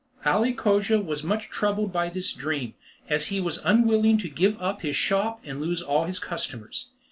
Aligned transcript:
Ali 0.25 0.51
Cogia 0.51 0.99
was 0.99 1.23
much 1.23 1.51
troubled 1.51 1.93
by 1.93 2.09
this 2.09 2.33
dream, 2.33 2.73
as 3.07 3.27
he 3.27 3.39
was 3.39 3.61
unwilling 3.63 4.17
to 4.17 4.29
give 4.29 4.59
up 4.59 4.81
his 4.81 4.95
shop, 4.95 5.39
and 5.43 5.61
lose 5.61 5.83
all 5.83 6.05
his 6.05 6.17
customers. 6.17 6.89